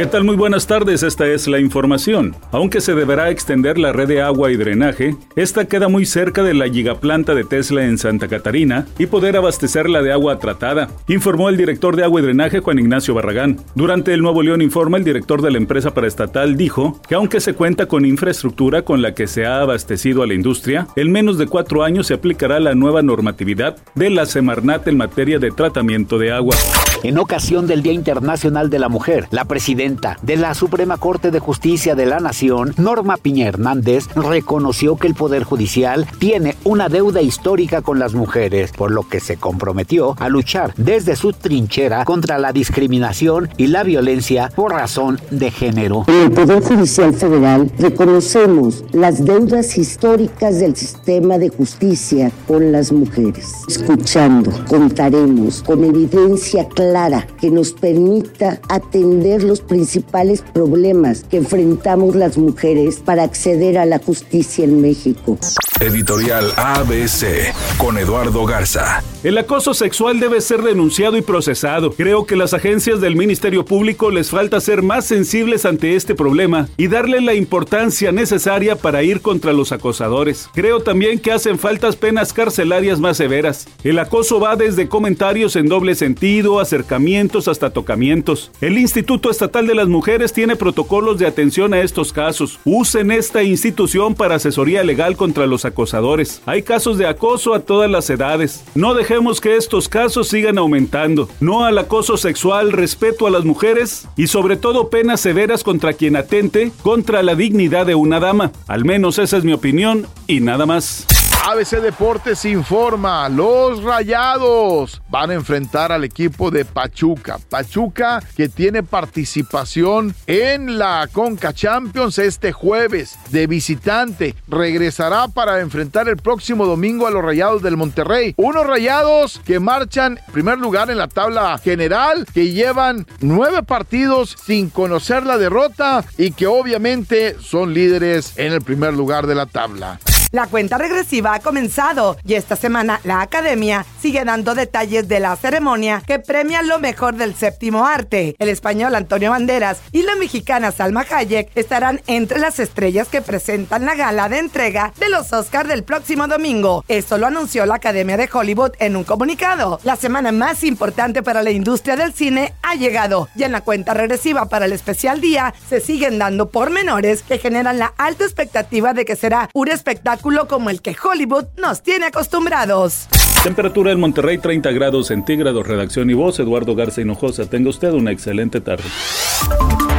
¿Qué 0.00 0.06
tal? 0.06 0.24
Muy 0.24 0.36
buenas 0.36 0.66
tardes, 0.66 1.02
esta 1.02 1.26
es 1.26 1.46
la 1.46 1.58
información. 1.58 2.34
Aunque 2.52 2.80
se 2.80 2.94
deberá 2.94 3.28
extender 3.28 3.76
la 3.76 3.92
red 3.92 4.08
de 4.08 4.22
agua 4.22 4.50
y 4.50 4.56
drenaje, 4.56 5.14
esta 5.36 5.66
queda 5.66 5.88
muy 5.88 6.06
cerca 6.06 6.42
de 6.42 6.54
la 6.54 6.70
gigaplanta 6.70 7.34
de 7.34 7.44
Tesla 7.44 7.84
en 7.84 7.98
Santa 7.98 8.26
Catarina 8.26 8.86
y 8.98 9.04
poder 9.04 9.36
abastecerla 9.36 10.00
de 10.00 10.10
agua 10.10 10.38
tratada, 10.38 10.88
informó 11.06 11.50
el 11.50 11.58
director 11.58 11.96
de 11.96 12.04
agua 12.04 12.18
y 12.18 12.24
drenaje 12.24 12.60
Juan 12.60 12.78
Ignacio 12.78 13.12
Barragán. 13.12 13.58
Durante 13.74 14.14
el 14.14 14.22
Nuevo 14.22 14.42
León 14.42 14.62
Informa, 14.62 14.96
el 14.96 15.04
director 15.04 15.42
de 15.42 15.50
la 15.50 15.58
empresa 15.58 15.92
paraestatal 15.92 16.56
dijo 16.56 16.98
que 17.06 17.16
aunque 17.16 17.40
se 17.40 17.52
cuenta 17.52 17.84
con 17.84 18.06
infraestructura 18.06 18.86
con 18.86 19.02
la 19.02 19.12
que 19.12 19.26
se 19.26 19.44
ha 19.44 19.60
abastecido 19.60 20.22
a 20.22 20.26
la 20.26 20.32
industria, 20.32 20.86
en 20.96 21.12
menos 21.12 21.36
de 21.36 21.46
cuatro 21.46 21.84
años 21.84 22.06
se 22.06 22.14
aplicará 22.14 22.58
la 22.58 22.74
nueva 22.74 23.02
normatividad 23.02 23.76
de 23.94 24.08
la 24.08 24.24
Semarnat 24.24 24.88
en 24.88 24.96
materia 24.96 25.38
de 25.38 25.50
tratamiento 25.50 26.16
de 26.16 26.32
agua. 26.32 26.56
En 27.02 27.18
ocasión 27.18 27.66
del 27.66 27.82
Día 27.82 27.92
Internacional 27.92 28.70
de 28.70 28.78
la 28.78 28.88
Mujer, 28.88 29.26
la 29.30 29.44
presidenta 29.44 29.89
de 30.22 30.36
la 30.36 30.54
Suprema 30.54 30.98
Corte 30.98 31.30
de 31.32 31.40
Justicia 31.40 31.96
de 31.96 32.06
la 32.06 32.20
Nación, 32.20 32.74
Norma 32.76 33.16
Piña 33.16 33.48
Hernández, 33.48 34.06
reconoció 34.14 34.96
que 34.96 35.08
el 35.08 35.14
Poder 35.14 35.42
Judicial 35.42 36.06
tiene 36.18 36.56
una 36.62 36.88
deuda 36.88 37.22
histórica 37.22 37.82
con 37.82 37.98
las 37.98 38.14
mujeres, 38.14 38.70
por 38.70 38.92
lo 38.92 39.08
que 39.08 39.18
se 39.18 39.36
comprometió 39.36 40.14
a 40.18 40.28
luchar 40.28 40.74
desde 40.76 41.16
su 41.16 41.32
trinchera 41.32 42.04
contra 42.04 42.38
la 42.38 42.52
discriminación 42.52 43.48
y 43.56 43.66
la 43.66 43.82
violencia 43.82 44.52
por 44.54 44.72
razón 44.72 45.20
de 45.30 45.50
género. 45.50 46.04
En 46.06 46.14
el 46.14 46.30
Poder 46.30 46.62
Judicial 46.62 47.12
Federal 47.12 47.72
reconocemos 47.78 48.84
las 48.92 49.24
deudas 49.24 49.76
históricas 49.76 50.60
del 50.60 50.76
sistema 50.76 51.38
de 51.38 51.48
justicia 51.48 52.30
con 52.46 52.70
las 52.70 52.92
mujeres. 52.92 53.64
Escuchando, 53.66 54.52
contaremos 54.68 55.62
con 55.64 55.82
evidencia 55.82 56.68
clara 56.68 57.26
que 57.40 57.50
nos 57.50 57.72
permita 57.72 58.60
atender 58.68 59.42
los 59.42 59.60
principales 59.80 60.42
problemas 60.52 61.24
que 61.24 61.38
enfrentamos 61.38 62.14
las 62.14 62.36
mujeres 62.36 62.98
para 62.98 63.22
acceder 63.22 63.78
a 63.78 63.86
la 63.86 63.98
justicia 63.98 64.62
en 64.62 64.82
México. 64.82 65.38
Editorial 65.80 66.52
ABC 66.58 67.54
con 67.78 67.96
Eduardo 67.96 68.44
Garza. 68.44 69.02
El 69.22 69.36
acoso 69.38 69.74
sexual 69.74 70.18
debe 70.20 70.40
ser 70.40 70.62
denunciado 70.62 71.16
y 71.16 71.22
procesado. 71.22 71.92
Creo 71.92 72.24
que 72.24 72.36
las 72.36 72.54
agencias 72.54 73.02
del 73.02 73.16
Ministerio 73.16 73.64
Público 73.66 74.10
les 74.10 74.30
falta 74.30 74.60
ser 74.60 74.82
más 74.82 75.06
sensibles 75.06 75.64
ante 75.64 75.94
este 75.94 76.14
problema 76.14 76.68
y 76.78 76.88
darle 76.88 77.20
la 77.20 77.34
importancia 77.34 78.12
necesaria 78.12 78.76
para 78.76 79.02
ir 79.02 79.20
contra 79.20 79.52
los 79.54 79.72
acosadores. 79.72 80.48
Creo 80.54 80.80
también 80.80 81.18
que 81.18 81.32
hacen 81.32 81.58
faltas 81.58 81.96
penas 81.96 82.32
carcelarias 82.32 82.98
más 83.00 83.18
severas. 83.18 83.66
El 83.82 83.98
acoso 83.98 84.40
va 84.40 84.56
desde 84.56 84.88
comentarios 84.88 85.56
en 85.56 85.66
doble 85.66 85.94
sentido, 85.94 86.60
acercamientos 86.60 87.46
hasta 87.48 87.70
tocamientos. 87.70 88.50
El 88.62 88.78
Instituto 88.78 89.30
Estatal 89.30 89.66
de 89.66 89.74
las 89.74 89.88
Mujeres 89.88 90.32
tiene 90.32 90.56
protocolos 90.56 91.18
de 91.18 91.26
atención 91.26 91.74
a 91.74 91.80
estos 91.80 92.12
casos. 92.14 92.58
Usen 92.64 93.10
esta 93.10 93.42
institución 93.42 94.14
para 94.14 94.36
asesoría 94.36 94.82
legal 94.82 95.16
contra 95.16 95.46
los 95.46 95.66
acosadores. 95.70 96.42
Hay 96.46 96.62
casos 96.62 96.98
de 96.98 97.06
acoso 97.06 97.54
a 97.54 97.60
todas 97.60 97.90
las 97.90 98.08
edades. 98.10 98.64
No 98.74 98.94
dejemos 98.94 99.40
que 99.40 99.56
estos 99.56 99.88
casos 99.88 100.28
sigan 100.28 100.58
aumentando. 100.58 101.28
No 101.40 101.64
al 101.64 101.78
acoso 101.78 102.16
sexual, 102.16 102.72
respeto 102.72 103.26
a 103.26 103.30
las 103.30 103.44
mujeres 103.44 104.06
y 104.16 104.26
sobre 104.26 104.56
todo 104.56 104.90
penas 104.90 105.20
severas 105.20 105.64
contra 105.64 105.94
quien 105.94 106.16
atente 106.16 106.72
contra 106.82 107.22
la 107.22 107.34
dignidad 107.34 107.86
de 107.86 107.94
una 107.94 108.20
dama. 108.20 108.52
Al 108.66 108.84
menos 108.84 109.18
esa 109.18 109.36
es 109.36 109.44
mi 109.44 109.52
opinión 109.52 110.06
y 110.26 110.40
nada 110.40 110.66
más. 110.66 111.06
ABC 111.42 111.80
Deportes 111.80 112.44
informa, 112.44 113.26
los 113.30 113.82
Rayados 113.82 115.00
van 115.08 115.30
a 115.30 115.34
enfrentar 115.34 115.90
al 115.90 116.04
equipo 116.04 116.50
de 116.50 116.66
Pachuca. 116.66 117.38
Pachuca 117.48 118.22
que 118.36 118.50
tiene 118.50 118.82
participación 118.82 120.14
en 120.26 120.78
la 120.78 121.08
Conca 121.10 121.54
Champions 121.54 122.18
este 122.18 122.52
jueves 122.52 123.18
de 123.30 123.46
visitante. 123.46 124.34
Regresará 124.48 125.28
para 125.28 125.60
enfrentar 125.60 126.08
el 126.10 126.18
próximo 126.18 126.66
domingo 126.66 127.06
a 127.06 127.10
los 127.10 127.24
Rayados 127.24 127.62
del 127.62 127.78
Monterrey. 127.78 128.34
Unos 128.36 128.66
Rayados 128.66 129.40
que 129.44 129.60
marchan 129.60 130.18
en 130.26 130.32
primer 130.32 130.58
lugar 130.58 130.90
en 130.90 130.98
la 130.98 131.08
tabla 131.08 131.56
general, 131.56 132.26
que 132.34 132.52
llevan 132.52 133.06
nueve 133.20 133.62
partidos 133.62 134.36
sin 134.44 134.68
conocer 134.68 135.24
la 135.24 135.38
derrota 135.38 136.04
y 136.18 136.32
que 136.32 136.46
obviamente 136.46 137.36
son 137.40 137.72
líderes 137.72 138.36
en 138.36 138.52
el 138.52 138.60
primer 138.60 138.92
lugar 138.92 139.26
de 139.26 139.34
la 139.34 139.46
tabla. 139.46 139.98
La 140.32 140.46
cuenta 140.46 140.78
regresiva 140.78 141.34
ha 141.34 141.40
comenzado 141.40 142.16
y 142.24 142.34
esta 142.34 142.54
semana 142.54 143.00
la 143.02 143.20
academia 143.20 143.84
sigue 144.00 144.24
dando 144.24 144.54
detalles 144.54 145.08
de 145.08 145.18
la 145.18 145.34
ceremonia 145.34 146.04
que 146.06 146.20
premia 146.20 146.62
lo 146.62 146.78
mejor 146.78 147.16
del 147.16 147.34
séptimo 147.34 147.84
arte. 147.84 148.36
El 148.38 148.48
español 148.48 148.94
Antonio 148.94 149.32
Banderas 149.32 149.80
y 149.90 150.02
la 150.02 150.14
mexicana 150.14 150.70
Salma 150.70 151.04
Hayek 151.10 151.50
estarán 151.56 152.00
entre 152.06 152.38
las 152.38 152.60
estrellas 152.60 153.08
que 153.08 153.22
presentan 153.22 153.84
la 153.84 153.96
gala 153.96 154.28
de 154.28 154.38
entrega 154.38 154.92
de 155.00 155.08
los 155.08 155.32
Oscars 155.32 155.68
del 155.68 155.82
próximo 155.82 156.28
domingo. 156.28 156.84
Esto 156.86 157.18
lo 157.18 157.26
anunció 157.26 157.66
la 157.66 157.74
Academia 157.74 158.16
de 158.16 158.30
Hollywood 158.32 158.74
en 158.78 158.94
un 158.94 159.02
comunicado. 159.02 159.80
La 159.82 159.96
semana 159.96 160.30
más 160.30 160.62
importante 160.62 161.24
para 161.24 161.42
la 161.42 161.50
industria 161.50 161.96
del 161.96 162.12
cine 162.12 162.54
ha 162.70 162.74
llegado 162.76 163.28
y 163.34 163.42
en 163.42 163.52
la 163.52 163.62
cuenta 163.62 163.94
regresiva 163.94 164.46
para 164.46 164.66
el 164.66 164.72
especial 164.72 165.20
día 165.20 165.54
se 165.68 165.80
siguen 165.80 166.18
dando 166.18 166.50
pormenores 166.50 167.22
que 167.22 167.38
generan 167.38 167.78
la 167.78 167.92
alta 167.98 168.24
expectativa 168.24 168.94
de 168.94 169.04
que 169.04 169.16
será 169.16 169.50
un 169.54 169.68
espectáculo 169.68 170.46
como 170.46 170.70
el 170.70 170.80
que 170.80 170.96
Hollywood 171.02 171.46
nos 171.56 171.82
tiene 171.82 172.06
acostumbrados. 172.06 173.08
Temperatura 173.42 173.90
en 173.90 173.98
Monterrey 173.98 174.38
30 174.38 174.70
grados 174.70 175.08
centígrados. 175.08 175.66
Redacción 175.66 176.10
y 176.10 176.14
voz 176.14 176.38
Eduardo 176.38 176.74
Garza 176.74 177.00
Hinojosa. 177.00 177.46
Tenga 177.46 177.70
usted 177.70 177.90
una 177.90 178.12
excelente 178.12 178.60
tarde. 178.60 178.84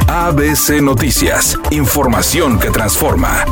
ABC 0.06 0.80
Noticias. 0.80 1.58
Información 1.70 2.58
que 2.58 2.70
transforma. 2.70 3.44